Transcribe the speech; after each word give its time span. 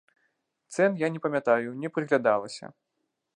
Цэн 0.75 0.95
я 1.01 1.09
не 1.17 1.21
памятаю, 1.25 1.75
не 1.85 1.93
прыглядалася. 1.99 2.65